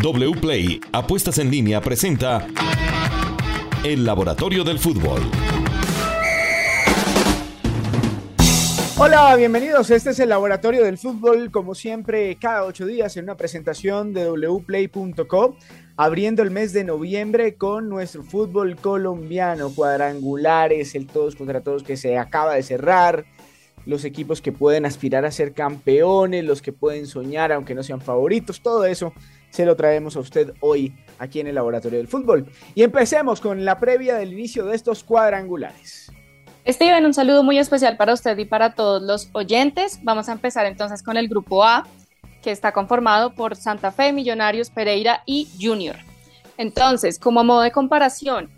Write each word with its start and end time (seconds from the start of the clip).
WPLAY 0.00 0.80
Apuestas 0.92 1.38
en 1.38 1.50
línea 1.50 1.80
presenta 1.80 2.46
El 3.82 4.04
Laboratorio 4.04 4.62
del 4.62 4.78
Fútbol. 4.78 5.20
Hola, 8.96 9.34
bienvenidos. 9.34 9.90
Este 9.90 10.10
es 10.10 10.20
el 10.20 10.28
Laboratorio 10.28 10.84
del 10.84 10.98
Fútbol, 10.98 11.50
como 11.50 11.74
siempre, 11.74 12.36
cada 12.36 12.64
ocho 12.64 12.86
días 12.86 13.16
en 13.16 13.24
una 13.24 13.36
presentación 13.36 14.14
de 14.14 14.30
wplay.co, 14.30 15.56
abriendo 15.96 16.44
el 16.44 16.52
mes 16.52 16.72
de 16.72 16.84
noviembre 16.84 17.56
con 17.56 17.88
nuestro 17.88 18.22
fútbol 18.22 18.76
colombiano, 18.76 19.74
cuadrangulares, 19.74 20.94
el 20.94 21.08
todos 21.08 21.34
contra 21.34 21.60
todos 21.60 21.82
que 21.82 21.96
se 21.96 22.18
acaba 22.18 22.54
de 22.54 22.62
cerrar, 22.62 23.24
los 23.84 24.04
equipos 24.04 24.40
que 24.42 24.52
pueden 24.52 24.86
aspirar 24.86 25.24
a 25.24 25.32
ser 25.32 25.54
campeones, 25.54 26.44
los 26.44 26.62
que 26.62 26.72
pueden 26.72 27.08
soñar 27.08 27.50
aunque 27.50 27.74
no 27.74 27.82
sean 27.82 28.00
favoritos, 28.00 28.60
todo 28.60 28.84
eso 28.84 29.12
se 29.50 29.64
lo 29.64 29.76
traemos 29.76 30.16
a 30.16 30.20
usted 30.20 30.52
hoy 30.60 30.94
aquí 31.18 31.40
en 31.40 31.46
el 31.46 31.54
Laboratorio 31.54 31.98
del 31.98 32.08
Fútbol. 32.08 32.46
Y 32.74 32.82
empecemos 32.82 33.40
con 33.40 33.64
la 33.64 33.78
previa 33.78 34.16
del 34.16 34.32
inicio 34.32 34.64
de 34.66 34.76
estos 34.76 35.02
cuadrangulares. 35.04 36.12
Steven, 36.66 37.06
un 37.06 37.14
saludo 37.14 37.42
muy 37.42 37.58
especial 37.58 37.96
para 37.96 38.12
usted 38.12 38.36
y 38.36 38.44
para 38.44 38.74
todos 38.74 39.02
los 39.02 39.30
oyentes. 39.32 40.00
Vamos 40.02 40.28
a 40.28 40.32
empezar 40.32 40.66
entonces 40.66 41.02
con 41.02 41.16
el 41.16 41.28
grupo 41.28 41.64
A, 41.64 41.86
que 42.42 42.50
está 42.50 42.72
conformado 42.72 43.34
por 43.34 43.56
Santa 43.56 43.90
Fe, 43.90 44.12
Millonarios, 44.12 44.68
Pereira 44.68 45.22
y 45.24 45.48
Junior. 45.60 45.96
Entonces, 46.58 47.18
como 47.18 47.42
modo 47.42 47.62
de 47.62 47.70
comparación, 47.70 48.50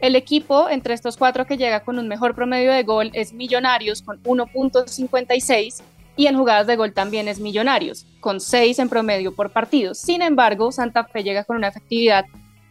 el 0.00 0.16
equipo 0.16 0.68
entre 0.68 0.92
estos 0.92 1.16
cuatro 1.16 1.46
que 1.46 1.56
llega 1.56 1.80
con 1.80 1.98
un 1.98 2.08
mejor 2.08 2.34
promedio 2.34 2.72
de 2.72 2.82
gol 2.82 3.10
es 3.14 3.32
Millonarios 3.32 4.02
con 4.02 4.22
1.56 4.24 5.82
y 6.16 6.26
en 6.26 6.36
jugadas 6.36 6.66
de 6.66 6.76
gol 6.76 6.92
también 6.92 7.28
es 7.28 7.38
Millonarios, 7.38 8.06
con 8.20 8.40
6 8.40 8.78
en 8.78 8.88
promedio 8.88 9.34
por 9.34 9.50
partido. 9.50 9.94
Sin 9.94 10.22
embargo, 10.22 10.72
Santa 10.72 11.04
Fe 11.04 11.22
llega 11.22 11.44
con 11.44 11.56
una 11.56 11.68
efectividad 11.68 12.24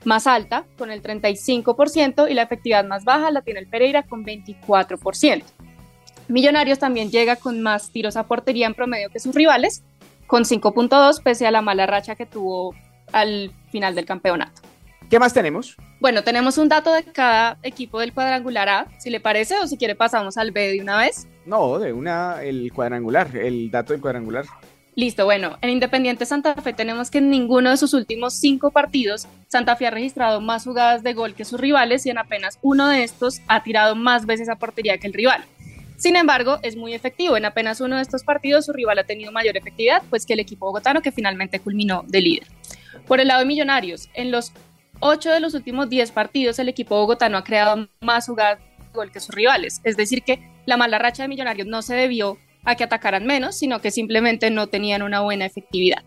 más 0.04 0.27
alta, 0.27 0.66
con 0.77 0.91
el 0.91 1.02
35%, 1.02 2.29
y 2.29 2.34
la 2.34 2.43
efectividad 2.43 2.85
más 2.85 3.04
baja 3.04 3.32
la 3.32 3.41
tiene 3.41 3.60
el 3.60 3.68
Pereira 3.68 4.04
con 4.04 4.26
24%. 4.26 5.43
Millonarios 6.27 6.79
también 6.79 7.12
llega 7.12 7.35
con 7.35 7.62
más 7.62 7.91
tiros 7.91 8.18
a 8.18 8.23
portería 8.23 8.66
en 8.66 8.73
promedio 8.73 9.10
que 9.10 9.20
sus 9.20 9.35
rivales, 9.35 9.84
con 10.26 10.43
5.2, 10.43 11.21
pese 11.21 11.46
a 11.46 11.51
la 11.51 11.62
mala 11.62 11.85
racha 11.85 12.16
que 12.16 12.26
tuvo 12.26 12.73
al 13.12 13.51
final 13.71 13.93
del 13.93 14.05
campeonato. 14.05 14.62
¿Qué 15.10 15.20
más 15.20 15.34
tenemos? 15.34 15.77
Bueno, 15.99 16.23
tenemos 16.23 16.57
un 16.57 16.68
dato 16.68 16.91
de 16.91 17.04
cada 17.04 17.60
equipo 17.62 17.99
del 17.99 18.12
cuadrangular 18.12 18.70
A, 18.70 18.88
si 18.98 19.12
le 19.12 19.20
parece, 19.20 19.60
o 19.60 19.68
si 19.68 19.77
quiere 19.77 19.93
pasamos 19.93 20.38
al 20.38 20.51
B 20.51 20.71
de 20.71 20.82
una 20.82 20.98
vez. 20.98 21.27
No, 21.46 21.79
de 21.79 21.93
una, 21.93 22.43
el 22.43 22.71
cuadrangular, 22.74 23.35
el 23.35 23.70
dato 23.70 23.93
del 23.93 24.01
cuadrangular. 24.01 24.46
Listo, 24.96 25.26
bueno, 25.26 25.57
en 25.62 25.71
Independiente 25.71 26.26
Santa 26.26 26.55
Fe 26.55 26.71
tenemos 26.71 27.12
que 27.12 27.18
en 27.18 27.29
ninguno 27.29 27.70
de 27.70 27.76
sus 27.76 27.93
últimos 27.93 28.35
cinco 28.35 28.71
partidos 28.71 29.27
Santa 29.49 29.76
Fe 29.76 29.88
ha 29.88 29.91
registrado 29.91 30.40
más 30.40 30.63
jugadas 30.63 31.04
de 31.04 31.13
gol 31.13 31.35
que 31.35 31.43
sus 31.43 31.60
rivales 31.60 32.05
y 32.05 32.12
en 32.12 32.18
apenas 32.18 32.60
uno 32.62 32.88
de 32.88 33.04
estos 33.04 33.41
ha 33.48 33.62
tirado 33.62 33.96
más 33.96 34.26
veces 34.26 34.48
a 34.48 34.55
portería 34.55 34.98
que 34.98 35.07
el 35.07 35.13
rival. 35.13 35.43
Sin 35.98 36.16
embargo, 36.16 36.60
es 36.62 36.77
muy 36.77 36.93
efectivo. 36.93 37.35
En 37.35 37.46
apenas 37.46 37.82
uno 37.82 37.98
de 37.98 38.01
estos 38.01 38.23
partidos 38.23 38.66
su 38.66 38.73
rival 38.73 38.99
ha 38.99 39.04
tenido 39.04 39.32
mayor 39.34 39.57
efectividad, 39.57 40.01
pues 40.10 40.26
que 40.26 40.34
el 40.34 40.40
equipo 40.40 40.66
bogotano 40.66 41.01
que 41.01 41.12
finalmente 41.12 41.60
culminó 41.60 42.04
de 42.07 42.21
líder. 42.21 42.48
Por 43.05 43.20
el 43.20 43.27
lado 43.27 43.41
de 43.41 43.46
Millonarios, 43.46 44.10
en 44.13 44.32
los 44.32 44.54
ocho 45.01 45.29
de 45.29 45.41
los 45.41 45.54
últimos 45.54 45.90
diez 45.90 46.12
partidos 46.12 46.57
el 46.60 46.70
equipo 46.70 46.96
bogotano 46.96 47.38
ha 47.38 47.43
creado 47.43 47.88
más 47.99 48.27
jugadas 48.27 48.60
de 48.60 48.66
gol 48.93 49.12
que 49.12 49.20
sus 49.20 49.35
rivales. 49.35 49.82
Es 49.84 49.98
decir, 49.98 50.23
que 50.23 50.54
la 50.66 50.77
mala 50.77 50.99
racha 50.99 51.24
de 51.24 51.30
Millonarios 51.30 51.68
no 51.68 51.82
se 51.82 51.96
debió 51.96 52.38
a 52.63 52.76
que 52.76 52.84
atacaran 52.84 53.26
menos, 53.26 53.58
sino 53.58 53.80
que 53.80 53.91
simplemente 53.91 54.49
no 54.49 54.68
tenían 54.68 55.04
una 55.04 55.22
buena 55.22 55.46
efectividad. 55.46 56.04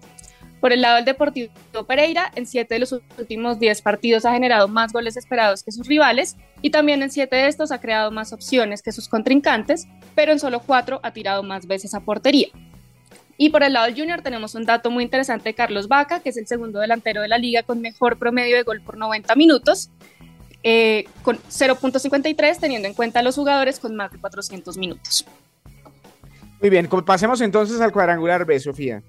Por 0.61 0.73
el 0.73 0.83
lado 0.83 0.97
del 0.97 1.05
Deportivo 1.05 1.53
Pereira, 1.87 2.33
en 2.34 2.47
siete 2.47 2.75
de 2.75 2.81
los 2.81 2.92
últimos 2.92 3.61
10 3.61 3.81
partidos 3.83 4.25
ha 4.25 4.33
generado 4.33 4.67
más 4.67 4.92
goles 4.92 5.17
esperados 5.17 5.62
que 5.62 5.70
sus 5.70 5.87
rivales 5.87 6.37
y 6.62 6.70
también 6.70 7.00
en 7.03 7.12
siete 7.12 7.37
de 7.37 7.47
estos 7.47 7.70
ha 7.70 7.81
creado 7.81 8.11
más 8.11 8.33
opciones 8.33 8.83
que 8.83 8.91
sus 8.91 9.09
contrincantes, 9.09 9.87
pero 10.16 10.32
en 10.32 10.41
solo 10.41 10.61
cuatro 10.61 10.99
ha 11.05 11.12
tirado 11.12 11.44
más 11.44 11.69
veces 11.69 11.94
a 11.94 12.00
portería. 12.00 12.49
Y 13.37 13.50
por 13.50 13.62
el 13.62 13.72
lado 13.72 13.87
del 13.87 13.97
Junior 13.97 14.21
tenemos 14.21 14.56
un 14.56 14.65
dato 14.65 14.91
muy 14.91 15.05
interesante 15.05 15.50
de 15.50 15.55
Carlos 15.55 15.87
Vaca, 15.87 16.19
que 16.19 16.31
es 16.31 16.37
el 16.37 16.49
segundo 16.49 16.81
delantero 16.81 17.22
de 17.22 17.28
la 17.28 17.38
liga 17.38 17.62
con 17.62 17.81
mejor 17.81 18.19
promedio 18.19 18.56
de 18.56 18.65
gol 18.65 18.81
por 18.81 18.97
90 18.97 19.37
minutos, 19.37 19.91
eh, 20.62 21.06
con 21.22 21.38
0.53 21.38 22.58
teniendo 22.58 22.88
en 22.88 22.94
cuenta 22.94 23.20
a 23.20 23.22
los 23.22 23.34
jugadores 23.34 23.78
con 23.78 23.94
más 23.94 24.10
de 24.10 24.19
400 24.19 24.76
minutos. 24.76 25.24
Muy 26.60 26.70
bien, 26.70 26.88
pasemos 27.06 27.41
entonces 27.41 27.80
al 27.80 27.92
cuadrangular 27.92 28.44
B, 28.44 28.58
Sofía. 28.58 29.02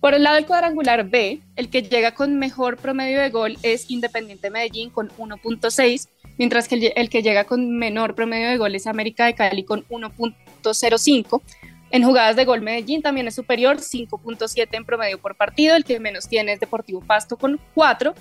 Por 0.00 0.14
el 0.14 0.22
lado 0.22 0.36
del 0.36 0.46
cuadrangular 0.46 1.06
B, 1.10 1.40
el 1.56 1.68
que 1.68 1.82
llega 1.82 2.14
con 2.14 2.38
mejor 2.38 2.78
promedio 2.78 3.20
de 3.20 3.28
gol 3.28 3.58
es 3.62 3.90
Independiente 3.90 4.48
Medellín 4.48 4.88
con 4.88 5.10
1.6, 5.10 6.08
mientras 6.38 6.68
que 6.68 6.92
el, 6.96 7.10
que 7.10 7.22
llega 7.22 7.44
con 7.44 7.76
menor 7.76 8.14
promedio 8.14 8.48
de 8.48 8.56
gol 8.56 8.74
es 8.74 8.86
América 8.86 9.26
de 9.26 9.34
Cali 9.34 9.62
con 9.62 9.86
1.05. 9.88 11.42
En 11.90 12.04
jugadas 12.04 12.36
de 12.36 12.46
gol 12.46 12.62
Medellín 12.62 13.02
también 13.02 13.28
es 13.28 13.34
superior, 13.34 13.76
5.7 13.76 14.68
en 14.72 14.86
promedio 14.86 15.18
por 15.18 15.36
partido, 15.36 15.76
el 15.76 15.84
que 15.84 16.00
menos 16.00 16.26
tiene 16.26 16.54
es 16.54 16.60
Deportivo 16.60 17.02
Pasto 17.02 17.36
con 17.36 17.60
4 17.74 18.14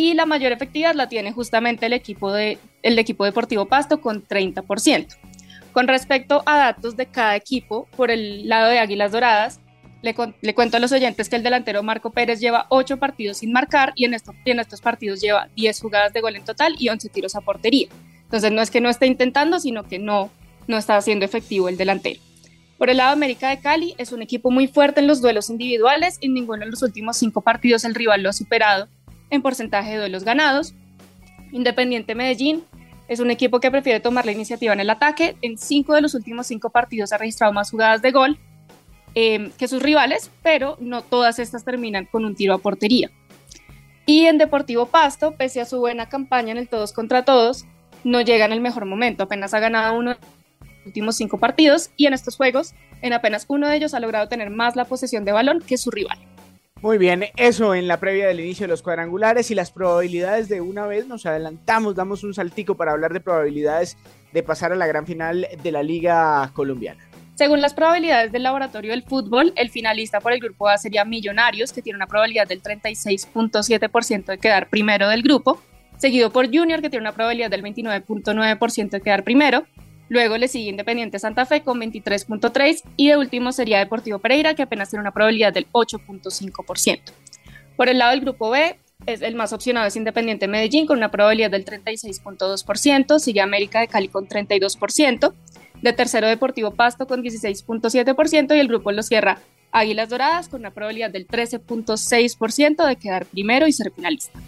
y 0.00 0.14
la 0.14 0.24
mayor 0.24 0.52
efectividad 0.52 0.94
la 0.94 1.10
tiene 1.10 1.32
justamente 1.32 1.84
el 1.84 1.92
equipo, 1.92 2.32
de, 2.32 2.56
el 2.82 2.98
equipo 2.98 3.26
Deportivo 3.26 3.66
Pasto 3.66 4.00
con 4.00 4.26
30%. 4.26 5.14
Con 5.72 5.88
respecto 5.88 6.42
a 6.46 6.56
datos 6.56 6.96
de 6.96 7.04
cada 7.04 7.36
equipo, 7.36 7.86
por 7.96 8.10
el 8.10 8.48
lado 8.48 8.70
de 8.70 8.78
Águilas 8.78 9.12
Doradas, 9.12 9.60
le, 10.00 10.14
cuento 10.14 10.78
a 10.78 10.80
los 10.80 10.92
oyentes 10.92 11.28
que 11.28 11.36
el 11.36 11.42
delantero 11.42 11.82
Marco 11.82 12.12
Pérez 12.12 12.40
lleva 12.40 12.64
8 12.70 12.96
partidos 12.96 13.38
sin 13.38 13.52
marcar 13.52 13.92
y 13.94 14.06
en, 14.06 14.16
en 14.46 14.60
estos 14.60 14.80
partidos 14.80 15.20
lleva 15.20 15.50
10 15.54 15.80
jugadas 15.80 16.14
de 16.14 16.22
gol 16.22 16.34
en 16.34 16.44
total 16.46 16.76
y 16.78 16.88
11 16.88 17.10
tiros 17.10 17.36
a 17.36 17.42
portería. 17.42 17.88
Entonces 18.22 18.50
no 18.52 18.62
es 18.62 18.70
que 18.70 18.80
no 18.80 18.88
esté 18.88 19.06
intentando, 19.06 19.60
sino 19.60 19.84
que 19.84 19.98
no, 19.98 20.30
no 20.66 20.78
está 20.78 20.96
haciendo 20.96 21.26
efectivo 21.26 21.68
el 21.68 21.76
delantero. 21.76 22.20
Por 22.78 22.88
el 22.88 22.96
lado 22.96 23.10
de 23.10 23.18
América 23.18 23.50
de 23.50 23.60
Cali, 23.60 23.94
es 23.98 24.12
un 24.12 24.22
equipo 24.22 24.50
muy 24.50 24.66
fuerte 24.66 25.00
en 25.00 25.06
los 25.06 25.20
duelos 25.20 25.50
individuales 25.50 26.16
y 26.22 26.30
ninguno 26.30 26.64
de 26.64 26.70
los 26.70 26.82
últimos 26.82 27.18
cinco 27.18 27.42
partidos 27.42 27.84
el 27.84 27.94
rival 27.94 28.22
lo 28.22 28.30
ha 28.30 28.32
superado 28.32 28.88
en 29.30 29.42
porcentaje 29.42 29.92
de 29.92 29.98
duelos 29.98 30.24
ganados. 30.24 30.74
Independiente 31.52 32.14
Medellín 32.14 32.64
es 33.08 33.18
un 33.18 33.30
equipo 33.30 33.58
que 33.58 33.70
prefiere 33.70 34.00
tomar 34.00 34.24
la 34.24 34.32
iniciativa 34.32 34.72
en 34.72 34.80
el 34.80 34.90
ataque. 34.90 35.36
En 35.42 35.58
cinco 35.58 35.94
de 35.94 36.00
los 36.00 36.14
últimos 36.14 36.46
cinco 36.46 36.70
partidos 36.70 37.12
ha 37.12 37.18
registrado 37.18 37.52
más 37.52 37.70
jugadas 37.70 38.02
de 38.02 38.12
gol 38.12 38.38
em, 39.14 39.50
que 39.58 39.66
sus 39.66 39.82
rivales, 39.82 40.30
pero 40.42 40.76
no 40.80 41.02
todas 41.02 41.38
estas 41.38 41.64
terminan 41.64 42.06
con 42.06 42.24
un 42.24 42.36
tiro 42.36 42.54
a 42.54 42.58
portería. 42.58 43.10
Y 44.06 44.26
en 44.26 44.38
Deportivo 44.38 44.86
Pasto, 44.86 45.32
pese 45.36 45.60
a 45.60 45.64
su 45.64 45.78
buena 45.78 46.08
campaña 46.08 46.52
en 46.52 46.58
el 46.58 46.68
todos 46.68 46.92
contra 46.92 47.24
todos, 47.24 47.64
no 48.04 48.20
llega 48.20 48.44
en 48.44 48.52
el 48.52 48.60
mejor 48.60 48.84
momento. 48.84 49.24
Apenas 49.24 49.54
ha 49.54 49.60
ganado 49.60 49.98
uno 49.98 50.10
de 50.10 50.16
los 50.20 50.86
últimos 50.86 51.16
cinco 51.16 51.38
partidos 51.38 51.90
y 51.96 52.06
en 52.06 52.14
estos 52.14 52.36
juegos, 52.36 52.74
en 53.02 53.12
apenas 53.12 53.44
uno 53.48 53.68
de 53.68 53.76
ellos 53.76 53.94
ha 53.94 54.00
logrado 54.00 54.28
tener 54.28 54.50
más 54.50 54.76
la 54.76 54.84
posesión 54.84 55.24
de 55.24 55.32
balón 55.32 55.60
que 55.60 55.78
su 55.78 55.90
rival. 55.90 56.18
Muy 56.82 56.96
bien, 56.96 57.26
eso 57.36 57.74
en 57.74 57.86
la 57.88 58.00
previa 58.00 58.26
del 58.26 58.40
inicio 58.40 58.64
de 58.64 58.68
los 58.68 58.80
cuadrangulares 58.80 59.50
y 59.50 59.54
las 59.54 59.70
probabilidades 59.70 60.48
de 60.48 60.62
una 60.62 60.86
vez 60.86 61.06
nos 61.06 61.26
adelantamos, 61.26 61.94
damos 61.94 62.24
un 62.24 62.32
saltico 62.32 62.74
para 62.74 62.92
hablar 62.92 63.12
de 63.12 63.20
probabilidades 63.20 63.98
de 64.32 64.42
pasar 64.42 64.72
a 64.72 64.76
la 64.76 64.86
gran 64.86 65.06
final 65.06 65.46
de 65.62 65.72
la 65.72 65.82
Liga 65.82 66.50
Colombiana. 66.54 67.06
Según 67.34 67.60
las 67.60 67.74
probabilidades 67.74 68.32
del 68.32 68.44
laboratorio 68.44 68.92
del 68.92 69.02
fútbol, 69.02 69.52
el 69.56 69.68
finalista 69.68 70.20
por 70.20 70.32
el 70.32 70.40
grupo 70.40 70.68
A 70.68 70.78
sería 70.78 71.04
Millonarios, 71.04 71.70
que 71.74 71.82
tiene 71.82 71.98
una 71.98 72.06
probabilidad 72.06 72.48
del 72.48 72.62
36.7% 72.62 74.24
de 74.24 74.38
quedar 74.38 74.70
primero 74.70 75.06
del 75.10 75.22
grupo, 75.22 75.60
seguido 75.98 76.30
por 76.30 76.46
Junior, 76.46 76.80
que 76.80 76.88
tiene 76.88 77.02
una 77.02 77.12
probabilidad 77.12 77.50
del 77.50 77.62
29.9% 77.62 78.88
de 78.88 79.00
quedar 79.02 79.22
primero, 79.22 79.66
Luego 80.10 80.36
le 80.36 80.48
sigue 80.48 80.70
Independiente 80.70 81.20
Santa 81.20 81.46
Fe 81.46 81.62
con 81.62 81.80
23.3 81.80 82.82
y 82.96 83.08
de 83.08 83.16
último 83.16 83.52
sería 83.52 83.78
Deportivo 83.78 84.18
Pereira 84.18 84.54
que 84.54 84.62
apenas 84.62 84.90
tiene 84.90 85.02
una 85.02 85.12
probabilidad 85.12 85.52
del 85.52 85.68
8.5%. 85.70 87.00
Por 87.76 87.88
el 87.88 87.98
lado 87.98 88.10
del 88.10 88.20
grupo 88.20 88.50
B, 88.50 88.76
es 89.06 89.22
el 89.22 89.36
más 89.36 89.52
opcionado 89.52 89.86
es 89.86 89.94
Independiente 89.94 90.48
Medellín 90.48 90.88
con 90.88 90.98
una 90.98 91.12
probabilidad 91.12 91.52
del 91.52 91.64
36.2%, 91.64 93.20
sigue 93.20 93.40
América 93.40 93.78
de 93.78 93.86
Cali 93.86 94.08
con 94.08 94.26
32%, 94.26 95.32
de 95.80 95.92
tercero 95.92 96.26
Deportivo 96.26 96.72
Pasto 96.72 97.06
con 97.06 97.22
16.7% 97.22 98.56
y 98.56 98.58
el 98.58 98.66
grupo 98.66 98.90
lo 98.90 99.04
cierra 99.04 99.38
Águilas 99.70 100.08
Doradas 100.08 100.48
con 100.48 100.62
una 100.62 100.72
probabilidad 100.72 101.10
del 101.10 101.28
13.6% 101.28 102.84
de 102.84 102.96
quedar 102.96 103.26
primero 103.26 103.68
y 103.68 103.72
ser 103.72 103.92
finalista. 103.92 104.40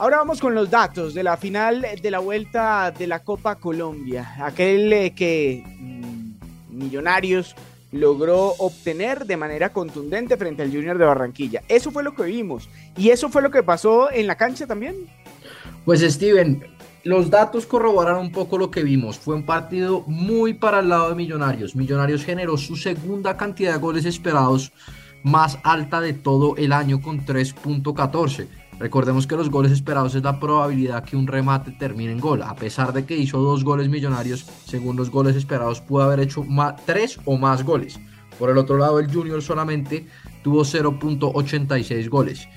Ahora 0.00 0.18
vamos 0.18 0.40
con 0.40 0.54
los 0.54 0.70
datos 0.70 1.12
de 1.12 1.24
la 1.24 1.36
final 1.36 1.84
de 2.00 2.10
la 2.12 2.20
vuelta 2.20 2.92
de 2.96 3.08
la 3.08 3.18
Copa 3.24 3.56
Colombia. 3.56 4.36
Aquel 4.44 4.92
eh, 4.92 5.10
que 5.10 5.64
mm, 5.66 6.34
Millonarios 6.70 7.56
logró 7.90 8.54
obtener 8.58 9.26
de 9.26 9.36
manera 9.36 9.72
contundente 9.72 10.36
frente 10.36 10.62
al 10.62 10.70
Junior 10.70 10.98
de 10.98 11.04
Barranquilla. 11.04 11.64
Eso 11.66 11.90
fue 11.90 12.04
lo 12.04 12.14
que 12.14 12.22
vimos. 12.22 12.68
¿Y 12.96 13.10
eso 13.10 13.28
fue 13.28 13.42
lo 13.42 13.50
que 13.50 13.64
pasó 13.64 14.08
en 14.12 14.28
la 14.28 14.36
cancha 14.36 14.68
también? 14.68 14.94
Pues 15.84 16.00
Steven, 16.00 16.64
los 17.02 17.28
datos 17.28 17.66
corroboran 17.66 18.18
un 18.18 18.30
poco 18.30 18.56
lo 18.56 18.70
que 18.70 18.84
vimos. 18.84 19.18
Fue 19.18 19.34
un 19.34 19.44
partido 19.44 20.04
muy 20.06 20.54
para 20.54 20.78
el 20.78 20.90
lado 20.90 21.08
de 21.08 21.16
Millonarios. 21.16 21.74
Millonarios 21.74 22.24
generó 22.24 22.56
su 22.56 22.76
segunda 22.76 23.36
cantidad 23.36 23.72
de 23.72 23.80
goles 23.80 24.04
esperados 24.04 24.70
más 25.24 25.58
alta 25.64 26.00
de 26.00 26.12
todo 26.12 26.54
el 26.56 26.72
año 26.72 27.02
con 27.02 27.26
3.14. 27.26 28.46
Recordemos 28.78 29.26
que 29.26 29.36
los 29.36 29.50
goles 29.50 29.72
esperados 29.72 30.14
es 30.14 30.22
la 30.22 30.38
probabilidad 30.38 31.02
que 31.02 31.16
un 31.16 31.26
remate 31.26 31.72
termine 31.72 32.12
en 32.12 32.20
gol. 32.20 32.42
A 32.42 32.54
pesar 32.54 32.92
de 32.92 33.04
que 33.04 33.16
hizo 33.16 33.38
dos 33.38 33.64
goles 33.64 33.88
millonarios, 33.88 34.46
según 34.64 34.96
los 34.96 35.10
goles 35.10 35.34
esperados, 35.34 35.80
pudo 35.80 36.02
haber 36.04 36.20
hecho 36.20 36.46
tres 36.86 37.18
o 37.24 37.36
más 37.36 37.64
goles. 37.64 37.98
Por 38.38 38.50
el 38.50 38.58
otro 38.58 38.78
lado, 38.78 39.00
el 39.00 39.12
Junior 39.12 39.42
solamente 39.42 40.06
tuvo 40.44 40.62
0.86 40.62 42.08
goles 42.08 42.48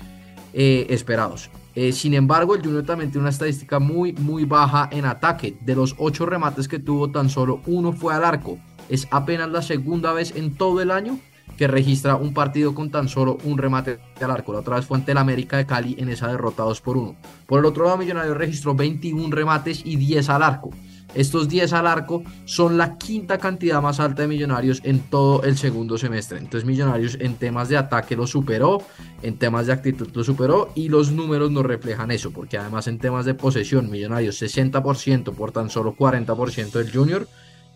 eh, 0.52 0.86
esperados. 0.90 1.50
Eh, 1.74 1.90
sin 1.90 2.14
embargo, 2.14 2.54
el 2.54 2.62
Junior 2.62 2.84
también 2.84 3.10
tiene 3.10 3.22
una 3.22 3.30
estadística 3.30 3.80
muy, 3.80 4.12
muy 4.12 4.44
baja 4.44 4.88
en 4.92 5.06
ataque. 5.06 5.56
De 5.60 5.74
los 5.74 5.96
ocho 5.98 6.24
remates 6.24 6.68
que 6.68 6.78
tuvo, 6.78 7.10
tan 7.10 7.30
solo 7.30 7.62
uno 7.66 7.92
fue 7.92 8.14
al 8.14 8.24
arco. 8.24 8.58
Es 8.88 9.08
apenas 9.10 9.50
la 9.50 9.62
segunda 9.62 10.12
vez 10.12 10.36
en 10.36 10.54
todo 10.54 10.80
el 10.82 10.92
año 10.92 11.18
que 11.56 11.66
registra 11.66 12.16
un 12.16 12.34
partido 12.34 12.74
con 12.74 12.90
tan 12.90 13.08
solo 13.08 13.38
un 13.44 13.58
remate 13.58 13.98
al 14.20 14.30
arco. 14.30 14.52
La 14.52 14.60
otra 14.60 14.76
vez 14.76 14.86
fue 14.86 14.96
ante 14.96 15.12
el 15.12 15.18
América 15.18 15.56
de 15.56 15.66
Cali 15.66 15.96
en 15.98 16.08
esa 16.08 16.28
derrota 16.28 16.62
2 16.62 16.80
por 16.80 16.96
1. 16.96 17.16
Por 17.46 17.60
el 17.60 17.66
otro 17.66 17.84
lado, 17.84 17.98
Millonarios 17.98 18.36
registró 18.36 18.74
21 18.74 19.34
remates 19.34 19.82
y 19.84 19.96
10 19.96 20.28
al 20.30 20.42
arco. 20.42 20.70
Estos 21.14 21.48
10 21.48 21.74
al 21.74 21.86
arco 21.86 22.24
son 22.46 22.78
la 22.78 22.96
quinta 22.96 23.36
cantidad 23.36 23.82
más 23.82 24.00
alta 24.00 24.22
de 24.22 24.28
Millonarios 24.28 24.80
en 24.82 25.00
todo 25.00 25.42
el 25.42 25.58
segundo 25.58 25.98
semestre. 25.98 26.38
Entonces 26.38 26.64
Millonarios 26.66 27.18
en 27.20 27.34
temas 27.34 27.68
de 27.68 27.76
ataque 27.76 28.16
lo 28.16 28.26
superó, 28.26 28.82
en 29.22 29.36
temas 29.36 29.66
de 29.66 29.74
actitud 29.74 30.08
lo 30.14 30.24
superó 30.24 30.72
y 30.74 30.88
los 30.88 31.12
números 31.12 31.50
nos 31.50 31.64
reflejan 31.64 32.10
eso, 32.10 32.30
porque 32.30 32.56
además 32.56 32.86
en 32.86 32.98
temas 32.98 33.26
de 33.26 33.34
posesión 33.34 33.90
Millonarios 33.90 34.40
60% 34.40 35.34
por 35.34 35.52
tan 35.52 35.68
solo 35.68 35.94
40% 35.94 36.72
del 36.72 36.90
Junior 36.90 37.28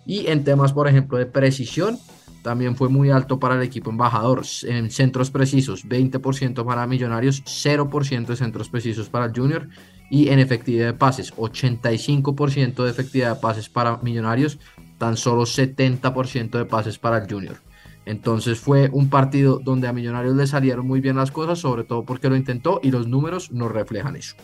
y 0.06 0.28
en 0.28 0.44
temas 0.44 0.72
por 0.72 0.88
ejemplo 0.88 1.18
de 1.18 1.26
precisión 1.26 1.98
también 2.46 2.76
fue 2.76 2.88
muy 2.88 3.10
alto 3.10 3.40
para 3.40 3.56
el 3.56 3.62
equipo 3.62 3.90
embajador. 3.90 4.44
En 4.62 4.88
centros 4.92 5.32
precisos, 5.32 5.84
20% 5.84 6.64
para 6.64 6.86
Millonarios, 6.86 7.42
0% 7.44 8.26
de 8.26 8.36
centros 8.36 8.68
precisos 8.68 9.08
para 9.08 9.24
el 9.24 9.32
Junior. 9.32 9.68
Y 10.12 10.28
en 10.28 10.38
efectividad 10.38 10.86
de 10.86 10.92
pases, 10.92 11.34
85% 11.34 12.84
de 12.84 12.90
efectividad 12.90 13.34
de 13.34 13.40
pases 13.40 13.68
para 13.68 13.96
Millonarios, 13.96 14.60
tan 14.96 15.16
solo 15.16 15.42
70% 15.42 16.50
de 16.56 16.64
pases 16.66 16.98
para 16.98 17.18
el 17.18 17.28
Junior. 17.28 17.56
Entonces 18.04 18.60
fue 18.60 18.90
un 18.92 19.10
partido 19.10 19.58
donde 19.58 19.88
a 19.88 19.92
Millonarios 19.92 20.36
le 20.36 20.46
salieron 20.46 20.86
muy 20.86 21.00
bien 21.00 21.16
las 21.16 21.32
cosas, 21.32 21.58
sobre 21.58 21.82
todo 21.82 22.04
porque 22.04 22.28
lo 22.28 22.36
intentó 22.36 22.78
y 22.80 22.92
los 22.92 23.08
números 23.08 23.50
nos 23.50 23.72
reflejan 23.72 24.14
eso. 24.14 24.36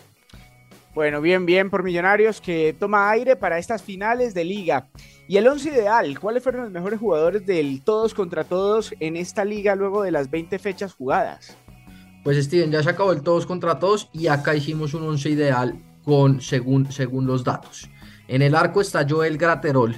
Bueno, 0.95 1.23
bien, 1.23 1.47
bien 1.47 1.71
por 1.71 1.83
Millonarios 1.83 2.43
que 2.43 2.77
toma 2.79 3.11
aire 3.11 3.35
para 3.35 3.59
estas 3.59 3.83
finales 3.83 4.35
de 4.35 4.45
liga. 4.45 4.89
Y 5.27 5.39
el 5.39 5.47
11 5.47 5.71
ideal, 5.71 6.21
¿cuáles 6.21 6.43
fueron 6.43 6.65
los 6.65 6.71
mejores 6.71 7.01
jugadores 7.01 7.47
del 7.47 7.83
todos 7.83 8.13
contra 8.13 8.45
todos 8.45 8.95
en 9.01 9.17
esta 9.17 9.43
liga 9.43 9.75
luego 9.75 10.03
de 10.03 10.11
las 10.11 10.31
20 10.31 10.59
fechas 10.59 10.93
jugadas? 10.93 11.57
Pues 12.23 12.45
Steven, 12.45 12.71
ya 12.71 12.83
se 12.83 12.91
acabó 12.91 13.13
el 13.13 13.23
todos 13.23 13.47
contra 13.47 13.79
todos 13.79 14.11
y 14.13 14.27
acá 14.27 14.55
hicimos 14.55 14.93
un 14.93 15.05
11 15.05 15.31
ideal 15.31 15.83
con 16.05 16.43
según, 16.43 16.93
según 16.93 17.27
los 17.27 17.43
datos. 17.43 17.89
En 18.29 18.43
el 18.43 18.55
arco 18.55 18.83
está 18.83 19.07
Joel 19.09 19.39
Graterol, 19.39 19.97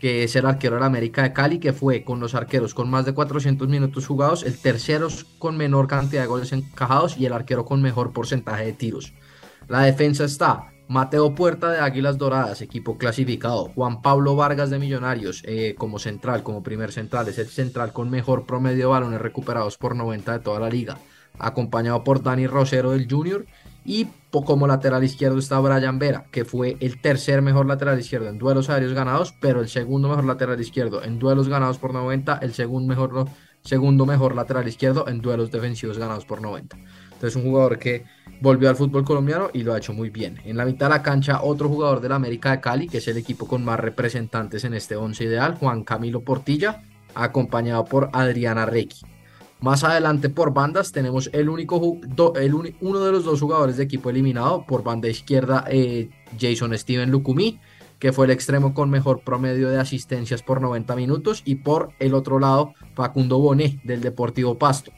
que 0.00 0.24
es 0.24 0.34
el 0.36 0.46
arquero 0.46 0.76
de 0.76 0.80
la 0.80 0.86
América 0.86 1.22
de 1.22 1.34
Cali, 1.34 1.58
que 1.58 1.74
fue 1.74 2.02
con 2.02 2.18
los 2.18 2.34
arqueros 2.34 2.72
con 2.72 2.88
más 2.88 3.04
de 3.04 3.12
400 3.12 3.68
minutos 3.68 4.06
jugados, 4.06 4.42
el 4.42 4.58
tercero 4.58 5.08
con 5.38 5.58
menor 5.58 5.86
cantidad 5.86 6.22
de 6.22 6.28
goles 6.28 6.52
encajados 6.52 7.18
y 7.18 7.26
el 7.26 7.34
arquero 7.34 7.66
con 7.66 7.82
mejor 7.82 8.14
porcentaje 8.14 8.64
de 8.64 8.72
tiros. 8.72 9.12
La 9.70 9.82
defensa 9.82 10.24
está 10.24 10.72
Mateo 10.88 11.32
Puerta 11.36 11.70
de 11.70 11.78
Águilas 11.78 12.18
Doradas, 12.18 12.60
equipo 12.60 12.98
clasificado. 12.98 13.70
Juan 13.72 14.02
Pablo 14.02 14.34
Vargas 14.34 14.68
de 14.68 14.80
Millonarios 14.80 15.44
eh, 15.46 15.76
como 15.78 16.00
central, 16.00 16.42
como 16.42 16.64
primer 16.64 16.90
central. 16.90 17.28
Es 17.28 17.38
el 17.38 17.46
central 17.46 17.92
con 17.92 18.10
mejor 18.10 18.46
promedio 18.46 18.78
de 18.78 18.84
balones 18.86 19.20
recuperados 19.20 19.78
por 19.78 19.94
90 19.94 20.32
de 20.32 20.38
toda 20.40 20.58
la 20.58 20.68
liga. 20.68 20.98
Acompañado 21.38 22.02
por 22.02 22.20
Dani 22.20 22.48
Rosero 22.48 22.90
del 22.90 23.06
Junior. 23.08 23.46
Y 23.84 24.08
como 24.30 24.66
lateral 24.66 25.04
izquierdo 25.04 25.38
está 25.38 25.60
Brian 25.60 26.00
Vera, 26.00 26.24
que 26.32 26.44
fue 26.44 26.76
el 26.80 27.00
tercer 27.00 27.40
mejor 27.40 27.66
lateral 27.66 28.00
izquierdo 28.00 28.28
en 28.28 28.38
duelos 28.38 28.70
aéreos 28.70 28.92
ganados, 28.92 29.36
pero 29.40 29.60
el 29.60 29.68
segundo 29.68 30.08
mejor 30.08 30.24
lateral 30.24 30.60
izquierdo 30.60 31.04
en 31.04 31.20
duelos 31.20 31.48
ganados 31.48 31.78
por 31.78 31.94
90, 31.94 32.40
el 32.42 32.54
segundo 32.54 32.88
mejor, 32.88 33.28
segundo 33.62 34.04
mejor 34.04 34.34
lateral 34.34 34.66
izquierdo 34.66 35.06
en 35.06 35.20
duelos 35.20 35.52
defensivos 35.52 35.96
ganados 35.96 36.24
por 36.24 36.42
90. 36.42 36.76
Entonces 37.20 37.36
un 37.36 37.50
jugador 37.50 37.78
que 37.78 38.06
volvió 38.40 38.70
al 38.70 38.76
fútbol 38.76 39.04
colombiano 39.04 39.50
y 39.52 39.62
lo 39.62 39.74
ha 39.74 39.78
hecho 39.78 39.92
muy 39.92 40.08
bien. 40.08 40.40
En 40.46 40.56
la 40.56 40.64
mitad 40.64 40.86
de 40.86 40.94
la 40.94 41.02
cancha 41.02 41.42
otro 41.42 41.68
jugador 41.68 42.00
de 42.00 42.08
la 42.08 42.14
América 42.14 42.50
de 42.50 42.60
Cali, 42.62 42.88
que 42.88 42.96
es 42.96 43.08
el 43.08 43.18
equipo 43.18 43.46
con 43.46 43.62
más 43.62 43.78
representantes 43.78 44.64
en 44.64 44.72
este 44.72 44.96
once 44.96 45.24
ideal, 45.24 45.56
Juan 45.56 45.84
Camilo 45.84 46.22
Portilla, 46.22 46.82
acompañado 47.14 47.84
por 47.84 48.08
Adriana 48.14 48.64
Requi. 48.64 49.04
Más 49.60 49.84
adelante 49.84 50.30
por 50.30 50.54
bandas 50.54 50.92
tenemos 50.92 51.28
el 51.34 51.50
único 51.50 51.98
el 52.36 52.54
uno 52.80 53.00
de 53.00 53.12
los 53.12 53.24
dos 53.24 53.38
jugadores 53.38 53.76
de 53.76 53.84
equipo 53.84 54.08
eliminado 54.08 54.64
por 54.66 54.82
banda 54.82 55.08
izquierda 55.08 55.66
eh, 55.68 56.08
Jason 56.40 56.76
Steven 56.78 57.10
Lucumí, 57.10 57.60
que 57.98 58.14
fue 58.14 58.24
el 58.24 58.30
extremo 58.30 58.72
con 58.72 58.88
mejor 58.88 59.20
promedio 59.20 59.68
de 59.68 59.78
asistencias 59.78 60.42
por 60.42 60.62
90 60.62 60.96
minutos 60.96 61.42
y 61.44 61.56
por 61.56 61.90
el 61.98 62.14
otro 62.14 62.38
lado 62.38 62.72
Facundo 62.94 63.38
Bonet 63.38 63.82
del 63.82 64.00
Deportivo 64.00 64.56
Pasto. 64.56 64.92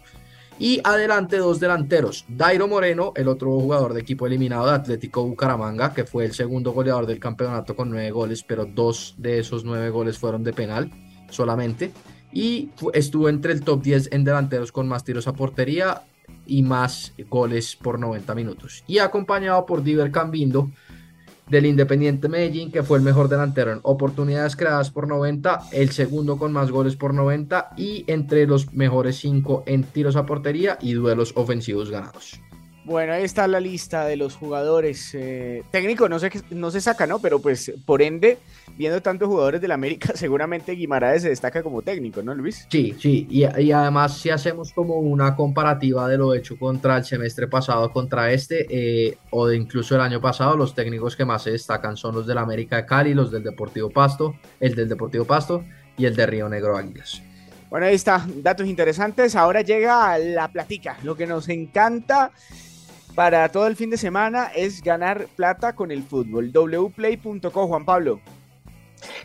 Y 0.58 0.80
adelante 0.84 1.38
dos 1.38 1.58
delanteros, 1.58 2.24
Dairo 2.28 2.68
Moreno, 2.68 3.12
el 3.16 3.28
otro 3.28 3.50
jugador 3.50 3.94
de 3.94 4.00
equipo 4.00 4.26
eliminado 4.26 4.66
de 4.66 4.74
Atlético 4.74 5.24
Bucaramanga, 5.24 5.92
que 5.92 6.04
fue 6.04 6.24
el 6.24 6.34
segundo 6.34 6.72
goleador 6.72 7.06
del 7.06 7.18
campeonato 7.18 7.74
con 7.74 7.90
nueve 7.90 8.10
goles, 8.10 8.44
pero 8.44 8.64
dos 8.64 9.14
de 9.18 9.40
esos 9.40 9.64
nueve 9.64 9.90
goles 9.90 10.18
fueron 10.18 10.44
de 10.44 10.52
penal 10.52 10.90
solamente. 11.30 11.90
Y 12.32 12.70
estuvo 12.94 13.28
entre 13.28 13.52
el 13.52 13.62
top 13.62 13.82
10 13.82 14.10
en 14.12 14.24
delanteros 14.24 14.72
con 14.72 14.88
más 14.88 15.04
tiros 15.04 15.26
a 15.26 15.34
portería 15.34 16.02
y 16.46 16.62
más 16.62 17.12
goles 17.28 17.76
por 17.76 17.98
90 17.98 18.34
minutos. 18.34 18.84
Y 18.86 18.98
acompañado 18.98 19.66
por 19.66 19.82
Diver 19.82 20.10
Cambindo, 20.10 20.70
del 21.52 21.66
Independiente 21.66 22.30
Medellín, 22.30 22.72
que 22.72 22.82
fue 22.82 22.96
el 22.96 23.04
mejor 23.04 23.28
delantero 23.28 23.72
en 23.72 23.80
oportunidades 23.82 24.56
creadas 24.56 24.90
por 24.90 25.06
90, 25.06 25.68
el 25.72 25.90
segundo 25.90 26.38
con 26.38 26.50
más 26.50 26.70
goles 26.70 26.96
por 26.96 27.12
90 27.12 27.74
y 27.76 28.04
entre 28.06 28.46
los 28.46 28.72
mejores 28.72 29.16
5 29.18 29.64
en 29.66 29.84
tiros 29.84 30.16
a 30.16 30.24
portería 30.24 30.78
y 30.80 30.94
duelos 30.94 31.34
ofensivos 31.36 31.90
ganados. 31.90 32.40
Bueno, 32.84 33.12
ahí 33.12 33.22
está 33.22 33.46
la 33.46 33.60
lista 33.60 34.04
de 34.06 34.16
los 34.16 34.34
jugadores. 34.34 35.14
Eh, 35.14 35.62
técnico 35.70 36.08
no 36.08 36.18
se, 36.18 36.30
no 36.50 36.70
se 36.72 36.80
saca, 36.80 37.06
¿no? 37.06 37.20
Pero 37.20 37.40
pues 37.40 37.72
por 37.86 38.02
ende, 38.02 38.38
viendo 38.76 39.00
tantos 39.00 39.28
jugadores 39.28 39.60
del 39.60 39.70
América, 39.70 40.12
seguramente 40.16 40.72
Guimaraes 40.72 41.22
se 41.22 41.28
destaca 41.28 41.62
como 41.62 41.82
técnico, 41.82 42.22
¿no, 42.22 42.34
Luis? 42.34 42.66
Sí, 42.68 42.96
sí. 42.98 43.28
Y, 43.30 43.44
además, 43.44 44.18
si 44.18 44.30
hacemos 44.30 44.72
como 44.72 44.96
una 44.96 45.36
comparativa 45.36 46.08
de 46.08 46.18
lo 46.18 46.34
hecho 46.34 46.58
contra 46.58 46.96
el 46.96 47.04
semestre 47.04 47.46
pasado, 47.46 47.92
contra 47.92 48.32
este, 48.32 48.66
eh, 48.68 49.18
o 49.30 49.46
de 49.46 49.56
incluso 49.56 49.94
el 49.94 50.00
año 50.00 50.20
pasado, 50.20 50.56
los 50.56 50.74
técnicos 50.74 51.14
que 51.14 51.24
más 51.24 51.44
se 51.44 51.52
destacan 51.52 51.96
son 51.96 52.16
los 52.16 52.26
del 52.26 52.38
América 52.38 52.76
de 52.76 52.86
Cali, 52.86 53.14
los 53.14 53.30
del 53.30 53.44
Deportivo 53.44 53.90
Pasto, 53.90 54.34
el 54.58 54.74
del 54.74 54.88
Deportivo 54.88 55.24
Pasto 55.24 55.64
y 55.96 56.06
el 56.06 56.16
de 56.16 56.26
Río 56.26 56.48
Negro 56.48 56.76
Águilas. 56.76 57.22
Bueno, 57.70 57.86
ahí 57.86 57.94
está, 57.94 58.26
datos 58.42 58.66
interesantes. 58.66 59.36
Ahora 59.36 59.62
llega 59.62 60.18
la 60.18 60.48
platica, 60.48 60.98
lo 61.04 61.16
que 61.16 61.26
nos 61.26 61.48
encanta 61.48 62.32
para 63.14 63.48
todo 63.50 63.66
el 63.66 63.76
fin 63.76 63.90
de 63.90 63.96
semana 63.96 64.50
es 64.54 64.82
ganar 64.82 65.26
plata 65.36 65.74
con 65.74 65.90
el 65.90 66.02
fútbol. 66.02 66.50
wplay.co, 66.52 67.66
Juan 67.66 67.84
Pablo. 67.84 68.20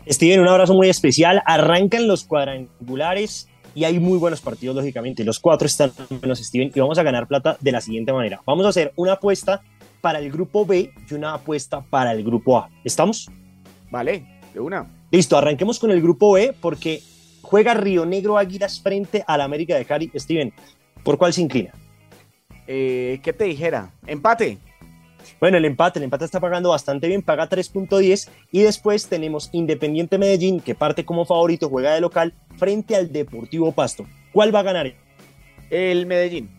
Steven, 0.08 0.40
un 0.40 0.48
abrazo 0.48 0.74
muy 0.74 0.88
especial. 0.88 1.42
Arrancan 1.46 2.06
los 2.06 2.24
cuadrangulares 2.24 3.48
y 3.74 3.84
hay 3.84 3.98
muy 3.98 4.18
buenos 4.18 4.40
partidos, 4.40 4.76
lógicamente. 4.76 5.24
Los 5.24 5.38
cuatro 5.38 5.66
están 5.66 5.92
buenos, 6.10 6.38
Steven, 6.40 6.72
y 6.74 6.80
vamos 6.80 6.98
a 6.98 7.02
ganar 7.02 7.26
plata 7.26 7.56
de 7.60 7.72
la 7.72 7.80
siguiente 7.80 8.12
manera. 8.12 8.40
Vamos 8.46 8.66
a 8.66 8.70
hacer 8.70 8.92
una 8.96 9.12
apuesta 9.14 9.62
para 10.00 10.18
el 10.18 10.30
grupo 10.30 10.66
B 10.66 10.90
y 11.08 11.14
una 11.14 11.34
apuesta 11.34 11.80
para 11.82 12.12
el 12.12 12.24
grupo 12.24 12.58
A. 12.58 12.70
¿Estamos? 12.84 13.30
Vale, 13.90 14.40
de 14.52 14.60
una. 14.60 14.86
Listo, 15.10 15.36
arranquemos 15.36 15.78
con 15.78 15.90
el 15.90 16.02
grupo 16.02 16.32
B 16.32 16.54
porque 16.60 17.02
juega 17.42 17.74
Río 17.74 18.04
Negro 18.04 18.36
Águilas 18.36 18.80
frente 18.80 19.24
al 19.26 19.40
América 19.40 19.76
de 19.76 19.84
Cali. 19.84 20.10
Steven, 20.14 20.52
¿por 21.02 21.16
cuál 21.18 21.32
se 21.32 21.42
inclina? 21.42 21.72
Eh, 22.70 23.18
¿qué 23.22 23.32
te 23.32 23.44
dijera? 23.44 23.90
Empate. 24.06 24.58
Bueno, 25.40 25.56
el 25.56 25.64
empate, 25.64 25.98
el 25.98 26.04
empate 26.04 26.26
está 26.26 26.38
pagando 26.38 26.68
bastante 26.68 27.08
bien, 27.08 27.22
paga 27.22 27.48
3.10 27.48 28.28
y 28.52 28.60
después 28.60 29.08
tenemos 29.08 29.48
Independiente 29.52 30.18
Medellín 30.18 30.60
que 30.60 30.74
parte 30.74 31.04
como 31.04 31.24
favorito, 31.24 31.68
juega 31.68 31.94
de 31.94 32.00
local 32.00 32.34
frente 32.56 32.94
al 32.94 33.10
Deportivo 33.10 33.72
Pasto. 33.72 34.06
¿Cuál 34.32 34.54
va 34.54 34.60
a 34.60 34.64
ganar? 34.64 34.92
El 35.70 36.06
Medellín. 36.06 36.50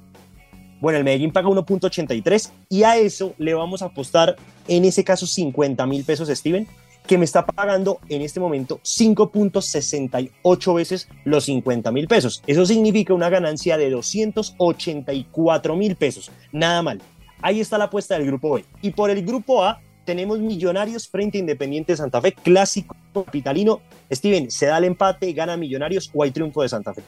Bueno, 0.81 0.97
el 0.97 1.03
Medellín 1.03 1.31
paga 1.31 1.49
1.83 1.49 2.51
y 2.69 2.83
a 2.83 2.97
eso 2.97 3.35
le 3.37 3.53
vamos 3.53 3.81
a 3.81 3.85
apostar 3.85 4.35
en 4.67 4.85
ese 4.85 5.03
caso 5.03 5.27
50 5.27 5.85
mil 5.85 6.03
pesos, 6.05 6.29
Steven, 6.29 6.67
que 7.09 7.17
me 7.17 7.25
está 7.25 7.43
pagando 7.43 7.99
en 8.07 8.21
este 8.21 8.39
momento 8.39 8.79
5.68 8.83 10.75
veces 10.75 11.09
los 11.25 11.45
50 11.45 11.91
mil 11.91 12.07
pesos. 12.07 12.43
Eso 12.45 12.67
significa 12.67 13.15
una 13.15 13.29
ganancia 13.29 13.79
de 13.79 13.89
284 13.89 15.75
mil 15.75 15.95
pesos. 15.95 16.29
Nada 16.51 16.83
mal. 16.83 17.01
Ahí 17.41 17.61
está 17.61 17.79
la 17.79 17.85
apuesta 17.85 18.13
del 18.13 18.27
grupo 18.27 18.53
B. 18.53 18.65
Y 18.83 18.91
por 18.91 19.09
el 19.09 19.25
grupo 19.25 19.63
A 19.63 19.81
tenemos 20.05 20.37
Millonarios 20.37 21.07
frente 21.07 21.39
a 21.39 21.41
Independiente 21.41 21.93
de 21.93 21.97
Santa 21.97 22.21
Fe, 22.21 22.31
clásico 22.31 22.95
capitalino. 23.11 23.81
Steven, 24.11 24.51
¿se 24.51 24.67
da 24.67 24.77
el 24.77 24.83
empate, 24.83 25.33
gana 25.33 25.57
Millonarios 25.57 26.11
o 26.13 26.21
hay 26.21 26.29
triunfo 26.29 26.61
de 26.61 26.69
Santa 26.69 26.93
Fe? 26.93 27.01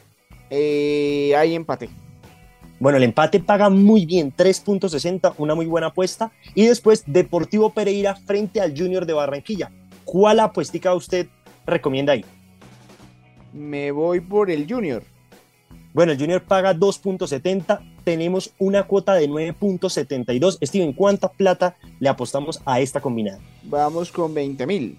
Eh, 0.50 1.32
hay 1.36 1.54
empate. 1.54 1.88
Bueno, 2.80 2.98
el 2.98 3.04
empate 3.04 3.38
paga 3.38 3.70
muy 3.70 4.04
bien, 4.04 4.34
3.60, 4.36 5.34
una 5.38 5.54
muy 5.54 5.66
buena 5.66 5.86
apuesta. 5.86 6.32
Y 6.56 6.66
después 6.66 7.04
Deportivo 7.06 7.70
Pereira 7.70 8.16
frente 8.16 8.60
al 8.60 8.76
Junior 8.76 9.06
de 9.06 9.12
Barranquilla. 9.12 9.70
¿Cuál 10.04 10.40
apuestica 10.40 10.94
usted 10.94 11.28
recomienda 11.66 12.12
ahí? 12.12 12.24
Me 13.52 13.90
voy 13.90 14.20
por 14.20 14.50
el 14.50 14.66
Junior. 14.68 15.02
Bueno, 15.92 16.12
el 16.12 16.18
Junior 16.18 16.42
paga 16.42 16.74
2.70, 16.74 17.80
tenemos 18.02 18.54
una 18.58 18.84
cuota 18.84 19.14
de 19.14 19.28
9.72. 19.28 20.58
Steven, 20.62 20.92
¿cuánta 20.94 21.30
plata 21.30 21.76
le 22.00 22.08
apostamos 22.08 22.62
a 22.64 22.80
esta 22.80 23.00
combinada? 23.00 23.40
Vamos 23.64 24.10
con 24.10 24.32
20 24.32 24.66
mil. 24.66 24.98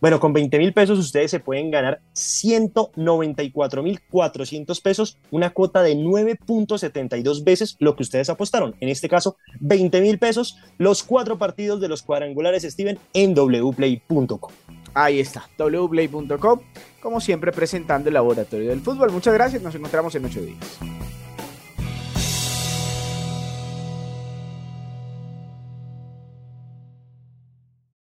Bueno, 0.00 0.20
con 0.20 0.32
20 0.32 0.58
mil 0.58 0.72
pesos 0.72 0.98
ustedes 0.98 1.30
se 1.30 1.40
pueden 1.40 1.70
ganar 1.70 2.00
194 2.12 3.82
mil 3.82 4.00
400 4.08 4.80
pesos, 4.80 5.18
una 5.30 5.50
cuota 5.50 5.82
de 5.82 5.96
9.72 5.96 7.42
veces 7.44 7.76
lo 7.80 7.96
que 7.96 8.04
ustedes 8.04 8.30
apostaron. 8.30 8.76
En 8.80 8.88
este 8.88 9.08
caso, 9.08 9.36
20 9.60 10.00
mil 10.00 10.18
pesos, 10.18 10.56
los 10.78 11.02
cuatro 11.02 11.38
partidos 11.38 11.80
de 11.80 11.88
los 11.88 12.02
cuadrangulares 12.02 12.62
Steven 12.62 12.98
en 13.12 13.34
wplay.com. 13.34 14.52
Ahí 14.94 15.20
está, 15.20 15.48
wplay.com, 15.58 16.60
como 17.02 17.20
siempre 17.20 17.52
presentando 17.52 18.08
el 18.08 18.14
laboratorio 18.14 18.70
del 18.70 18.80
fútbol. 18.80 19.10
Muchas 19.10 19.34
gracias, 19.34 19.62
nos 19.62 19.74
encontramos 19.74 20.14
en 20.14 20.24
ocho 20.24 20.40
días. 20.40 20.78